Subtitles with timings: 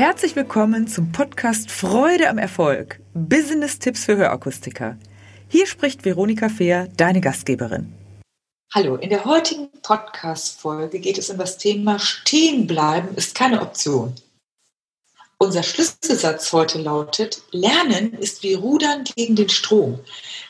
[0.00, 3.00] Herzlich willkommen zum Podcast Freude am Erfolg.
[3.12, 4.96] Business-Tipps für Hörakustiker.
[5.46, 7.92] Hier spricht Veronika Fehr, deine Gastgeberin.
[8.72, 14.14] Hallo, in der heutigen Podcast-Folge geht es um das Thema Stehen bleiben ist keine Option.
[15.36, 20.00] Unser Schlüsselsatz heute lautet, Lernen ist wie Rudern gegen den Strom.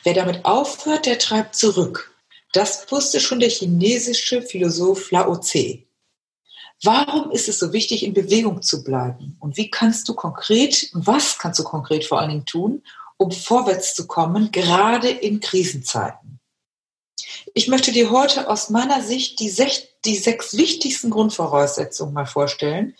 [0.05, 2.15] Wer damit aufhört, der treibt zurück.
[2.53, 5.83] Das wusste schon der chinesische Philosoph Lao Tse.
[6.83, 9.37] Warum ist es so wichtig, in Bewegung zu bleiben?
[9.39, 12.83] Und wie kannst du konkret, was kannst du konkret vor allen Dingen tun,
[13.17, 16.39] um vorwärts zu kommen, gerade in Krisenzeiten?
[17.53, 22.95] Ich möchte dir heute aus meiner Sicht die, sech, die sechs wichtigsten Grundvoraussetzungen mal vorstellen,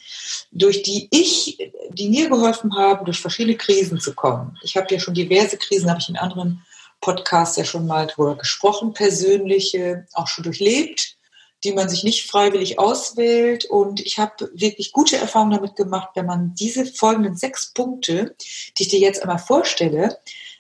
[0.52, 4.57] durch die ich, die mir geholfen haben, durch verschiedene Krisen zu kommen.
[4.62, 6.63] Ich habe ja schon diverse Krisen, habe ich in anderen
[6.99, 11.18] Podcasts ja schon mal drüber gesprochen, persönliche, auch schon durchlebt
[11.63, 13.65] die man sich nicht freiwillig auswählt.
[13.65, 18.35] Und ich habe wirklich gute Erfahrungen damit gemacht, wenn man diese folgenden sechs Punkte,
[18.77, 20.17] die ich dir jetzt einmal vorstelle,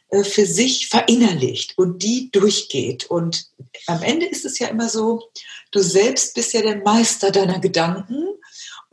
[0.09, 3.05] äh, für sich verinnerlicht und die durchgeht.
[3.05, 3.47] Und
[3.87, 5.29] am Ende ist es ja immer so,
[5.71, 8.27] du selbst bist ja der Meister deiner Gedanken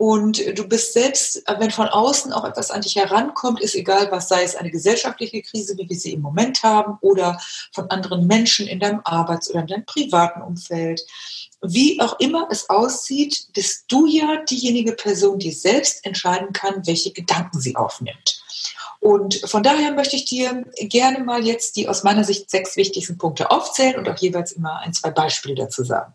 [0.01, 4.29] und du bist selbst, wenn von außen auch etwas an dich herankommt, ist egal was,
[4.29, 7.37] sei es eine gesellschaftliche Krise, wie wir sie im Moment haben, oder
[7.73, 11.01] von anderen Menschen in deinem Arbeits- oder in deinem privaten Umfeld.
[11.61, 17.11] Wie auch immer es aussieht, bist du ja diejenige Person, die selbst entscheiden kann, welche
[17.11, 18.41] Gedanken sie aufnimmt.
[19.01, 23.17] Und von daher möchte ich dir gerne mal jetzt die aus meiner Sicht sechs wichtigsten
[23.17, 26.13] Punkte aufzählen und auch jeweils immer ein, zwei Beispiele dazu sagen.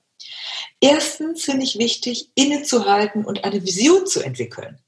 [0.81, 4.79] Erstens finde ich wichtig, innezuhalten und eine Vision zu entwickeln.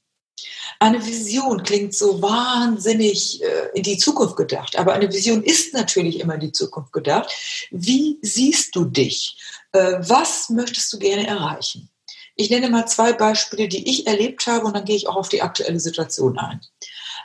[0.79, 6.19] Eine Vision klingt so wahnsinnig äh, in die Zukunft gedacht, aber eine Vision ist natürlich
[6.19, 7.33] immer in die Zukunft gedacht.
[7.71, 9.37] Wie siehst du dich?
[9.71, 11.89] Äh, was möchtest du gerne erreichen?
[12.35, 15.29] Ich nenne mal zwei Beispiele, die ich erlebt habe und dann gehe ich auch auf
[15.29, 16.61] die aktuelle Situation ein.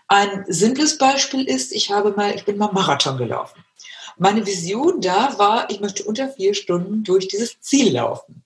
[0.09, 3.63] Ein simples Beispiel ist, ich habe mal, ich bin mal Marathon gelaufen.
[4.19, 8.43] Meine Vision da war, ich möchte unter vier Stunden durch dieses Ziel laufen.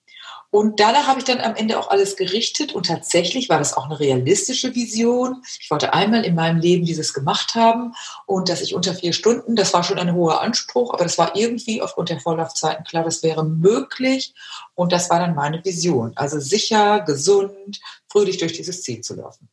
[0.49, 3.85] Und danach habe ich dann am Ende auch alles gerichtet und tatsächlich war das auch
[3.85, 5.43] eine realistische Vision.
[5.59, 7.93] Ich wollte einmal in meinem Leben dieses gemacht haben
[8.25, 11.35] und dass ich unter vier Stunden, das war schon ein hoher Anspruch, aber das war
[11.35, 14.33] irgendwie aufgrund der Vorlaufzeiten klar, das wäre möglich
[14.73, 16.13] und das war dann meine Vision.
[16.15, 19.49] Also sicher, gesund, fröhlich durch dieses Ziel zu laufen.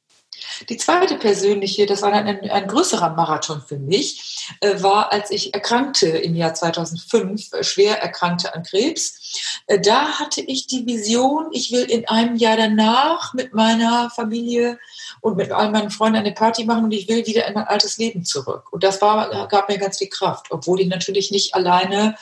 [0.69, 5.55] Die zweite persönliche, das war ein, ein größerer Marathon für mich, äh, war, als ich
[5.55, 9.63] erkrankte im Jahr 2005, äh, schwer erkrankte an Krebs.
[9.67, 14.79] Äh, da hatte ich die Vision, ich will in einem Jahr danach mit meiner Familie
[15.21, 17.99] und mit all meinen Freunden eine Party machen und ich will wieder in mein altes
[17.99, 18.73] Leben zurück.
[18.73, 22.17] Und das war, gab mir ganz viel Kraft, obwohl ich natürlich nicht alleine,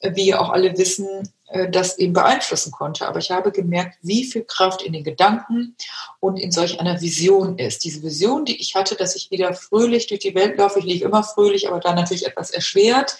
[0.00, 1.32] wie auch alle wissen,
[1.70, 3.08] das eben beeinflussen konnte.
[3.08, 5.76] Aber ich habe gemerkt, wie viel Kraft in den Gedanken
[6.20, 7.84] und in solch einer Vision ist.
[7.84, 11.02] Diese Vision, die ich hatte, dass ich wieder fröhlich durch die Welt laufe, ich lief
[11.02, 13.16] immer fröhlich, aber dann natürlich etwas erschwert,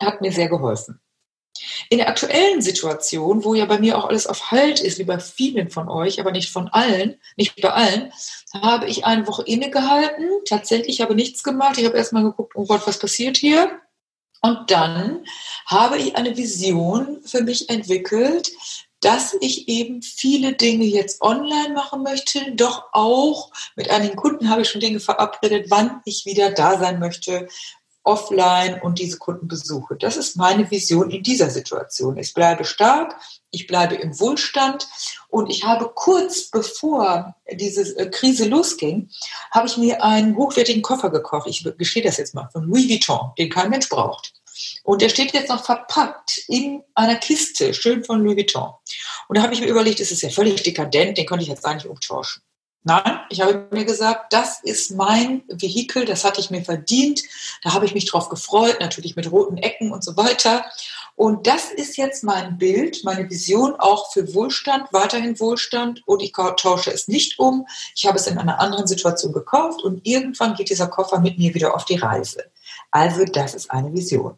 [0.00, 1.00] hat mir sehr geholfen.
[1.88, 5.20] In der aktuellen Situation, wo ja bei mir auch alles auf Halt ist, wie bei
[5.20, 8.12] vielen von euch, aber nicht von allen, nicht bei allen,
[8.52, 10.28] habe ich eine Woche innegehalten.
[10.48, 11.78] Tatsächlich habe nichts gemacht.
[11.78, 13.80] Ich habe erstmal geguckt, oh Gott, was passiert hier?
[14.42, 15.24] Und dann
[15.66, 18.52] habe ich eine Vision für mich entwickelt,
[19.00, 24.62] dass ich eben viele Dinge jetzt online machen möchte, doch auch mit einigen Kunden habe
[24.62, 27.48] ich schon Dinge verabredet, wann ich wieder da sein möchte,
[28.04, 29.96] offline und diese Kunden besuche.
[29.96, 32.18] Das ist meine Vision in dieser Situation.
[32.18, 33.16] Ich bleibe stark,
[33.50, 34.86] ich bleibe im Wohlstand
[35.28, 39.10] und ich habe kurz bevor diese äh, Krise losging,
[39.50, 41.46] habe ich mir einen hochwertigen Koffer gekauft.
[41.48, 44.34] Ich gestehe das jetzt mal von Louis Vuitton, den kein Mensch braucht.
[44.82, 48.72] Und der steht jetzt noch verpackt in einer Kiste, schön von Louis Vuitton.
[49.28, 51.64] Und da habe ich mir überlegt, es ist ja völlig dekadent, den konnte ich jetzt
[51.64, 52.42] eigentlich umtauschen.
[52.86, 57.22] Nein, ich habe mir gesagt, das ist mein Vehikel, das hatte ich mir verdient,
[57.62, 60.66] da habe ich mich drauf gefreut, natürlich mit roten Ecken und so weiter.
[61.16, 66.32] Und das ist jetzt mein Bild, meine Vision auch für Wohlstand, weiterhin Wohlstand und ich
[66.32, 67.66] tausche es nicht um.
[67.94, 71.54] Ich habe es in einer anderen Situation gekauft und irgendwann geht dieser Koffer mit mir
[71.54, 72.50] wieder auf die Reise.
[72.90, 74.36] Also das ist eine Vision.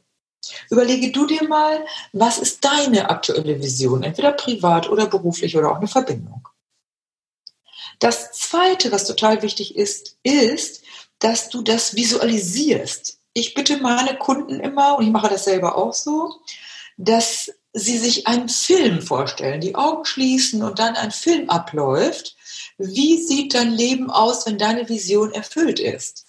[0.71, 5.77] Überlege du dir mal, was ist deine aktuelle Vision, entweder privat oder beruflich oder auch
[5.77, 6.49] eine Verbindung.
[7.99, 10.83] Das Zweite, was total wichtig ist, ist,
[11.19, 13.19] dass du das visualisierst.
[13.33, 16.35] Ich bitte meine Kunden immer, und ich mache das selber auch so,
[16.97, 22.37] dass sie sich einen Film vorstellen, die Augen schließen und dann ein Film abläuft.
[22.79, 26.27] Wie sieht dein Leben aus, wenn deine Vision erfüllt ist?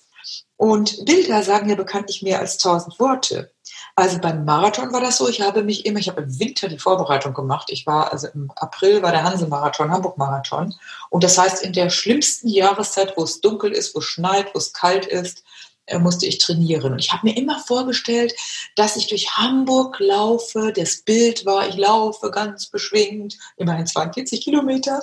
[0.58, 3.52] Und Bilder sagen ja bekanntlich mehr als tausend Worte.
[3.96, 6.78] Also beim Marathon war das so, ich habe mich immer, ich habe im Winter die
[6.78, 7.70] Vorbereitung gemacht.
[7.72, 10.76] Ich war, also im April war der Hanse-Marathon, Hamburg-Marathon.
[11.10, 14.60] Und das heißt, in der schlimmsten Jahreszeit, wo es dunkel ist, wo es schneit, wo
[14.60, 15.44] es kalt ist,
[15.88, 16.94] äh, musste ich trainieren.
[16.94, 18.36] Und ich habe mir immer vorgestellt,
[18.76, 20.74] dass ich durch Hamburg laufe.
[20.76, 25.02] Das Bild war, ich laufe ganz beschwingt, immerhin 42 Kilometer,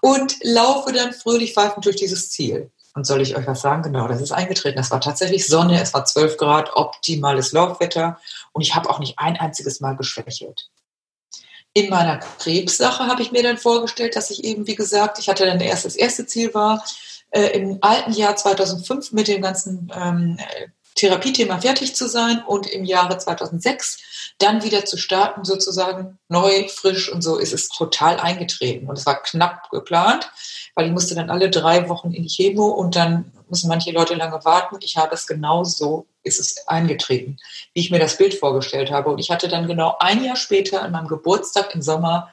[0.00, 2.70] und laufe dann fröhlich pfeifend durch dieses Ziel.
[2.96, 3.82] Und soll ich euch was sagen?
[3.82, 4.78] Genau, das ist eingetreten.
[4.78, 8.18] Das war tatsächlich Sonne, es war 12 Grad, optimales Laufwetter
[8.52, 10.70] und ich habe auch nicht ein einziges Mal geschwächelt.
[11.74, 15.44] In meiner Krebssache habe ich mir dann vorgestellt, dass ich eben, wie gesagt, ich hatte
[15.44, 16.82] dann erst das erste Ziel war,
[17.32, 20.38] äh, im alten Jahr 2005 mit dem ganzen ähm,
[20.94, 23.98] Therapiethema fertig zu sein und im Jahre 2006
[24.38, 28.88] dann wieder zu starten, sozusagen neu, frisch und so ist es total eingetreten.
[28.88, 30.30] Und es war knapp geplant
[30.76, 34.14] weil ich musste dann alle drei Wochen in die Chemo und dann müssen manche Leute
[34.14, 34.76] lange warten.
[34.80, 37.38] Ich habe es genau so, ist es eingetreten,
[37.72, 39.10] wie ich mir das Bild vorgestellt habe.
[39.10, 42.30] Und ich hatte dann genau ein Jahr später an meinem Geburtstag im Sommer,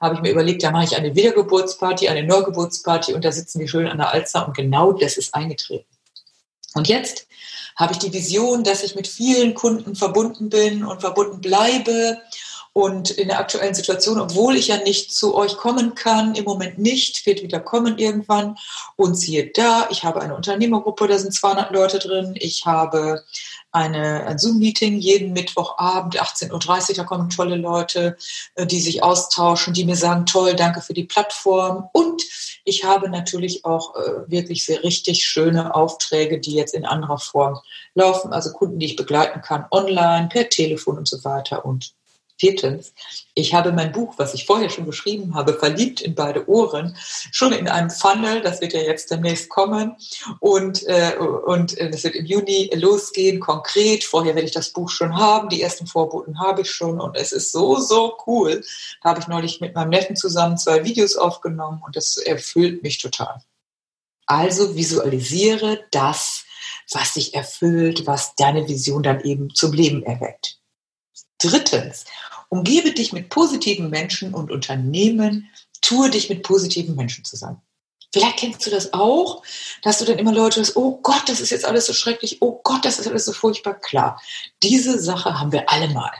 [0.00, 3.68] habe ich mir überlegt, da mache ich eine Wiedergeburtsparty, eine Neugeburtsparty und da sitzen die
[3.68, 5.86] schön an der Alster und genau das ist eingetreten.
[6.74, 7.28] Und jetzt
[7.76, 12.18] habe ich die Vision, dass ich mit vielen Kunden verbunden bin und verbunden bleibe
[12.74, 16.76] und in der aktuellen Situation, obwohl ich ja nicht zu euch kommen kann, im Moment
[16.76, 18.56] nicht, wird wieder kommen irgendwann.
[18.96, 22.34] Und siehe da, ich habe eine Unternehmergruppe, da sind 200 Leute drin.
[22.36, 23.22] Ich habe
[23.70, 26.50] eine, ein Zoom-Meeting jeden Mittwochabend, 18.30
[26.90, 28.16] Uhr, da kommen tolle Leute,
[28.56, 31.88] äh, die sich austauschen, die mir sagen, toll, danke für die Plattform.
[31.92, 32.24] Und
[32.64, 37.56] ich habe natürlich auch äh, wirklich sehr richtig schöne Aufträge, die jetzt in anderer Form
[37.94, 41.64] laufen, also Kunden, die ich begleiten kann, online, per Telefon und so weiter.
[41.64, 41.94] Und
[42.36, 42.92] Viertens,
[43.34, 46.96] ich habe mein Buch, was ich vorher schon geschrieben habe, Verliebt in beide Ohren,
[47.30, 49.96] schon in einem Funnel, das wird ja jetzt demnächst kommen
[50.40, 54.02] und, äh, und äh, das wird im Juni losgehen, konkret.
[54.02, 57.30] Vorher werde ich das Buch schon haben, die ersten Vorboten habe ich schon und es
[57.30, 58.64] ist so, so cool.
[59.02, 62.98] Da habe ich neulich mit meinem Neffen zusammen zwei Videos aufgenommen und das erfüllt mich
[62.98, 63.42] total.
[64.26, 66.44] Also visualisiere das,
[66.90, 70.58] was sich erfüllt, was deine Vision dann eben zum Leben erweckt.
[71.38, 72.04] Drittens,
[72.54, 77.60] umgebe dich mit positiven Menschen und Unternehmen, tue dich mit positiven Menschen zusammen.
[78.12, 79.42] Vielleicht kennst du das auch,
[79.82, 82.60] dass du dann immer Leute hast, oh Gott, das ist jetzt alles so schrecklich, oh
[82.62, 83.74] Gott, das ist alles so furchtbar.
[83.74, 84.22] Klar,
[84.62, 86.12] diese Sache haben wir alle mal.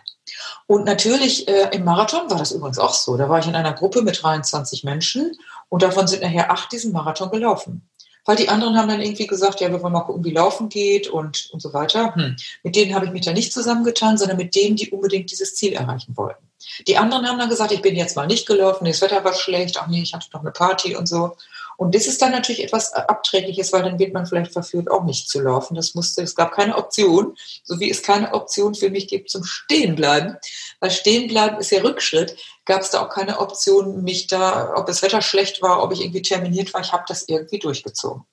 [0.67, 3.17] Und natürlich äh, im Marathon war das übrigens auch so.
[3.17, 5.39] Da war ich in einer Gruppe mit 23 Menschen
[5.69, 7.89] und davon sind nachher acht diesen Marathon gelaufen
[8.25, 11.09] weil die anderen haben dann irgendwie gesagt, ja, wir wollen mal gucken, wie laufen geht
[11.09, 12.15] und, und so weiter.
[12.15, 12.37] Hm.
[12.63, 15.75] Mit denen habe ich mich da nicht zusammengetan, sondern mit denen, die unbedingt dieses Ziel
[15.75, 16.45] erreichen wollten.
[16.87, 19.79] Die anderen haben dann gesagt, ich bin jetzt mal nicht gelaufen, das Wetter war schlecht,
[19.81, 21.37] ach nee, ich hatte noch eine Party und so.
[21.77, 25.29] Und das ist dann natürlich etwas Abträgliches, weil dann wird man vielleicht verführt, auch nicht
[25.29, 25.75] zu laufen.
[25.75, 29.45] Das musste, es gab keine Option, so wie es keine Option für mich gibt zum
[29.45, 30.37] Stehenbleiben.
[30.81, 35.03] Weil Stehenbleiben ist ja Rückschritt, gab es da auch keine Option, mich da, ob das
[35.03, 38.25] Wetter schlecht war, ob ich irgendwie terminiert war, ich habe das irgendwie durchgezogen.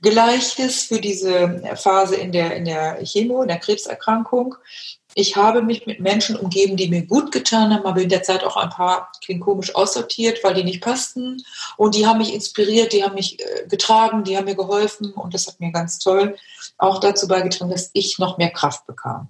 [0.00, 4.56] Gleiches für diese Phase in der, in der Chemo, in der Krebserkrankung
[5.14, 8.44] ich habe mich mit Menschen umgeben, die mir gut getan haben, aber in der Zeit
[8.44, 11.42] auch ein paar klingt komisch aussortiert, weil die nicht passten.
[11.76, 15.34] Und die haben mich inspiriert, die haben mich äh, getragen, die haben mir geholfen und
[15.34, 16.36] das hat mir ganz toll
[16.78, 19.28] auch dazu beigetragen, dass ich noch mehr Kraft bekam.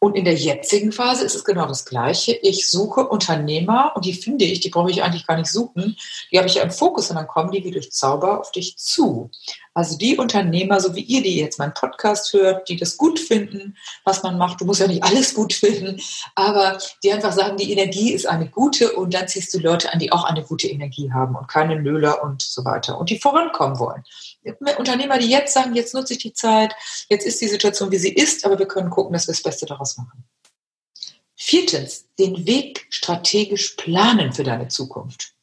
[0.00, 2.32] Und in der jetzigen Phase ist es genau das Gleiche.
[2.42, 5.96] Ich suche Unternehmer und die finde ich, die brauche ich eigentlich gar nicht suchen.
[6.30, 8.76] Die habe ich ja im Fokus und dann kommen die wie durch Zauber auf dich
[8.76, 9.30] zu.
[9.76, 13.76] Also die Unternehmer, so wie ihr, die jetzt meinen Podcast hört, die das gut finden,
[14.04, 14.58] was man macht.
[14.62, 16.00] Du musst ja nicht alles gut finden,
[16.34, 19.98] aber die einfach sagen, die Energie ist eine gute und dann ziehst du Leute an,
[19.98, 23.78] die auch eine gute Energie haben und keine Nöler und so weiter und die vorankommen
[23.78, 24.02] wollen.
[24.78, 26.74] Unternehmer, die jetzt sagen, jetzt nutze ich die Zeit,
[27.10, 29.65] jetzt ist die Situation, wie sie ist, aber wir können gucken, dass wir das Beste
[29.66, 30.24] daraus machen.
[31.34, 35.34] Viertens, den Weg strategisch planen für deine Zukunft.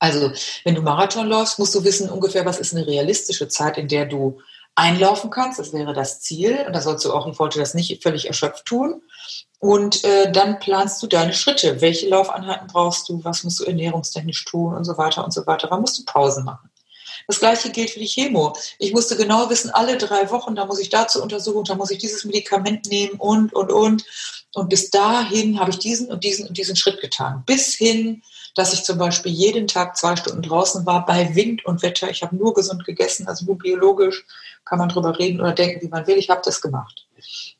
[0.00, 0.32] Also,
[0.64, 4.06] wenn du Marathon läufst, musst du wissen ungefähr, was ist eine realistische Zeit, in der
[4.06, 4.40] du
[4.74, 5.58] einlaufen kannst.
[5.58, 6.64] Das wäre das Ziel.
[6.66, 9.02] Und da sollst du auch, ich wollte das nicht völlig erschöpft tun.
[9.58, 11.82] Und äh, dann planst du deine Schritte.
[11.82, 13.22] Welche Laufeinheiten brauchst du?
[13.24, 15.68] Was musst du ernährungstechnisch tun und so weiter und so weiter?
[15.70, 16.69] Wann musst du Pausen machen?
[17.26, 18.56] Das gleiche gilt für die Chemo.
[18.78, 21.98] Ich musste genau wissen, alle drei Wochen, da muss ich dazu untersuchen, da muss ich
[21.98, 24.04] dieses Medikament nehmen und, und, und.
[24.54, 27.44] Und bis dahin habe ich diesen und diesen und diesen Schritt getan.
[27.46, 28.22] Bis hin,
[28.54, 32.10] dass ich zum Beispiel jeden Tag zwei Stunden draußen war bei Wind und Wetter.
[32.10, 34.24] Ich habe nur gesund gegessen, also nur biologisch.
[34.64, 36.18] Kann man drüber reden oder denken, wie man will.
[36.18, 37.06] Ich habe das gemacht.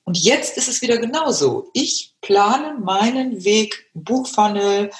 [0.04, 1.70] Und jetzt ist es wieder genauso.
[1.72, 4.90] Ich plane meinen Weg, Buchfunnel,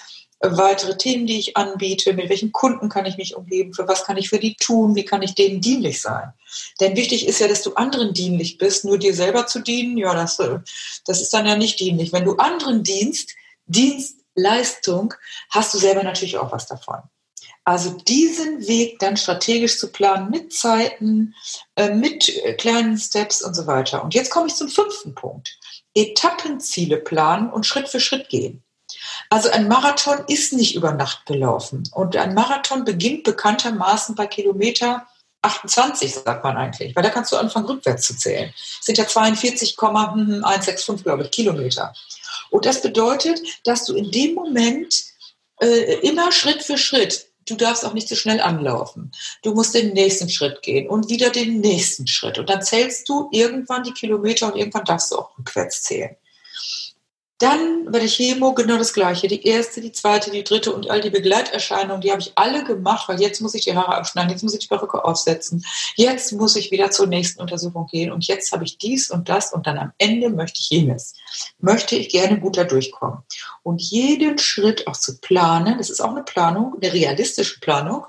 [0.40, 4.16] weitere Themen, die ich anbiete, mit welchen Kunden kann ich mich umgeben, für was kann
[4.16, 6.32] ich für die tun, wie kann ich denen dienlich sein.
[6.80, 10.14] Denn wichtig ist ja, dass du anderen dienlich bist, nur dir selber zu dienen, ja,
[10.14, 10.59] das, äh,
[11.04, 12.12] das ist dann ja nicht dienlich.
[12.12, 13.35] Wenn du anderen dienst,
[13.66, 15.14] Dienstleistung,
[15.50, 17.00] hast du selber natürlich auch was davon.
[17.64, 21.35] Also diesen Weg dann strategisch zu planen mit Zeiten,
[21.76, 24.02] äh, mit äh, kleinen Steps und so weiter.
[24.02, 25.59] Und jetzt komme ich zum fünften Punkt.
[25.94, 28.64] Etappenziele planen und Schritt für Schritt gehen.
[29.29, 31.88] Also ein Marathon ist nicht über Nacht gelaufen.
[31.93, 35.07] Und ein Marathon beginnt bekanntermaßen bei Kilometer
[35.43, 38.52] 28, sagt man eigentlich, weil da kannst du anfangen, rückwärts zu zählen.
[38.57, 41.95] Das sind ja 42,165, glaube ich, Kilometer.
[42.50, 45.02] Und das bedeutet, dass du in dem Moment
[45.61, 49.12] äh, immer Schritt für Schritt du darfst auch nicht zu schnell anlaufen.
[49.43, 52.38] Du musst den nächsten Schritt gehen und wieder den nächsten Schritt.
[52.38, 56.17] Und dann zählst du irgendwann die Kilometer und irgendwann darfst du auch rückwärts zählen.
[57.40, 59.26] Dann bei der Chemo genau das Gleiche.
[59.26, 63.09] Die erste, die zweite, die dritte und all die Begleiterscheinungen, die habe ich alle gemacht,
[63.09, 65.64] weil jetzt muss ich die Haare abschneiden, jetzt muss ich die Perücke aufsetzen,
[65.97, 69.54] jetzt muss ich wieder zur nächsten Untersuchung gehen und jetzt habe ich dies und das
[69.54, 71.14] und dann am Ende möchte ich jenes.
[71.59, 73.20] Möchte ich gerne gut da durchkommen.
[73.62, 78.04] Und jeden Schritt auch zu planen, das ist auch eine Planung, eine realistische Planung.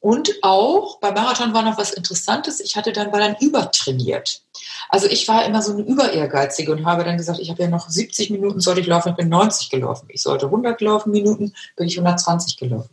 [0.00, 2.60] Und auch beim Marathon war noch was Interessantes.
[2.60, 4.42] Ich hatte dann, war dann übertrainiert.
[4.88, 7.88] Also ich war immer so eine Überehrgeizige und habe dann gesagt, ich habe ja noch
[7.88, 10.06] 70 Minuten sollte ich laufen, ich bin 90 gelaufen.
[10.10, 12.90] Ich sollte 100 laufen Minuten, bin ich 120 gelaufen.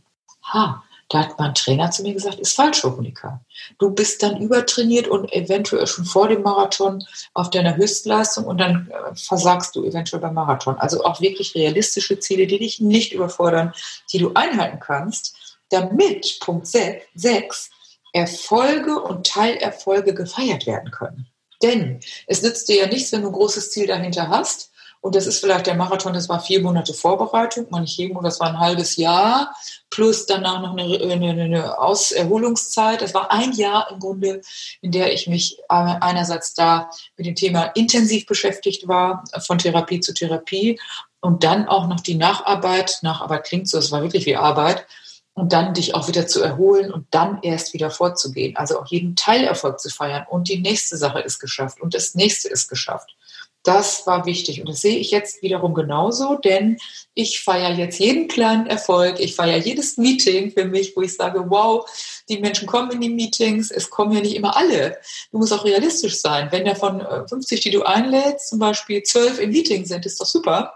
[0.52, 3.40] Ha, da hat mein Trainer zu mir gesagt, ist falsch, Veronika.
[3.78, 7.04] Du bist dann übertrainiert und eventuell schon vor dem Marathon
[7.36, 10.78] auf deiner Höchstleistung und dann äh, versagst du eventuell beim Marathon.
[10.80, 13.74] Also auch wirklich realistische Ziele, die dich nicht überfordern,
[14.12, 15.36] die du einhalten kannst,
[15.69, 17.69] damit, Punkt 6,
[18.13, 21.27] Erfolge und Teilerfolge gefeiert werden können.
[21.62, 24.72] Denn es nützt dir ja nichts, wenn du ein großes Ziel dahinter hast.
[25.01, 28.48] Und das ist vielleicht der Marathon, das war vier Monate Vorbereitung, man Chemo, das war
[28.48, 29.55] ein halbes Jahr,
[29.91, 33.01] plus danach noch eine, eine, eine Auserholungszeit.
[33.01, 34.41] Das war ein Jahr im Grunde,
[34.81, 40.00] in der ich mich äh, einerseits da mit dem Thema intensiv beschäftigt war, von Therapie
[40.00, 40.79] zu Therapie,
[41.22, 43.00] und dann auch noch die Nacharbeit.
[43.01, 44.88] Nacharbeit klingt so, es war wirklich wie Arbeit
[45.36, 48.56] und dann dich auch wieder zu erholen und dann erst wieder vorzugehen.
[48.56, 52.48] Also auch jeden Teilerfolg zu feiern und die nächste Sache ist geschafft und das nächste
[52.50, 53.15] ist geschafft.
[53.62, 56.77] Das war wichtig und das sehe ich jetzt wiederum genauso, denn
[57.15, 61.44] ich feiere jetzt jeden kleinen Erfolg, ich feiere jedes Meeting für mich, wo ich sage,
[61.50, 61.84] wow,
[62.30, 64.98] die Menschen kommen in die Meetings, es kommen ja nicht immer alle.
[65.32, 66.48] Du musst auch realistisch sein.
[66.51, 70.27] Wenn davon 50, äh, die du einlädst, zum Beispiel 12 im Meeting sind, ist doch
[70.27, 70.75] super.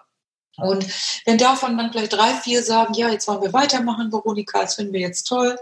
[0.62, 0.86] Und
[1.25, 4.94] wenn davon dann gleich drei, vier sagen, ja, jetzt wollen wir weitermachen, Veronika, das finden
[4.94, 5.58] wir jetzt toll.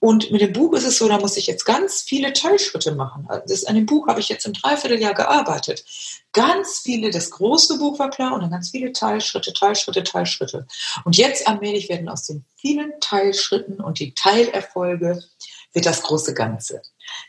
[0.00, 3.26] Und mit dem Buch ist es so, da muss ich jetzt ganz viele Teilschritte machen.
[3.28, 5.84] Also das, an dem Buch habe ich jetzt ein Dreivierteljahr gearbeitet.
[6.32, 10.66] Ganz viele, das große Buch war klar und dann ganz viele Teilschritte, Teilschritte, Teilschritte.
[11.04, 15.24] Und jetzt allmählich werden aus den vielen Teilschritten und die Teilerfolge
[15.72, 16.82] wird das große Ganze.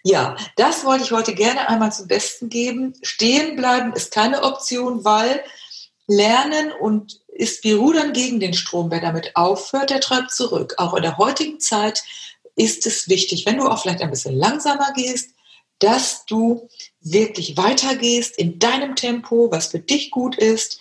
[0.03, 2.93] Ja, das wollte ich heute gerne einmal zum Besten geben.
[3.01, 5.43] Stehen bleiben ist keine Option, weil
[6.09, 8.91] lernen und ist wie Rudern gegen den Strom.
[8.91, 10.73] Wer damit aufhört, der treibt zurück.
[10.77, 12.03] Auch in der heutigen Zeit
[12.55, 15.35] ist es wichtig, wenn du auch vielleicht ein bisschen langsamer gehst,
[15.77, 16.67] dass du
[16.99, 20.79] wirklich weitergehst in deinem Tempo, was für dich gut ist.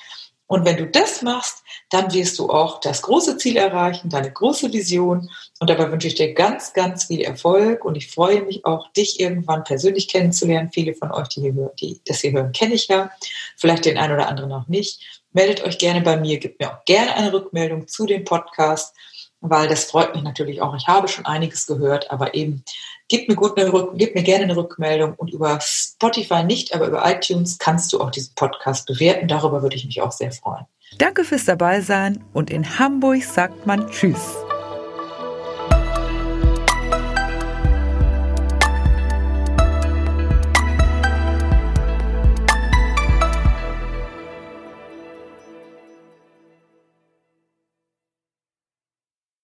[0.48, 4.72] Und wenn du das machst, dann wirst du auch das große Ziel erreichen, deine große
[4.72, 5.30] Vision.
[5.60, 7.84] Und dabei wünsche ich dir ganz, ganz viel Erfolg.
[7.84, 10.70] Und ich freue mich auch, dich irgendwann persönlich kennenzulernen.
[10.72, 13.10] Viele von euch, die, hier, die das hier hören, kenne ich ja.
[13.56, 16.84] Vielleicht den einen oder anderen auch nicht meldet euch gerne bei mir, gebt mir auch
[16.84, 18.94] gerne eine Rückmeldung zu dem Podcast,
[19.40, 20.74] weil das freut mich natürlich auch.
[20.76, 22.64] Ich habe schon einiges gehört, aber eben
[23.08, 25.60] gebt mir, gut eine gebt mir gerne eine Rückmeldung und über
[26.00, 29.26] Spotify nicht, aber über iTunes kannst du auch diesen Podcast bewerten.
[29.26, 30.64] Darüber würde ich mich auch sehr freuen.
[30.98, 34.47] Danke fürs Dabeisein und in Hamburg sagt man Tschüss.